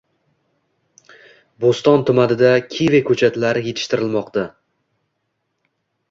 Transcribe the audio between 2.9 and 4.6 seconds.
ko‘chatlari yetishtirilmoqda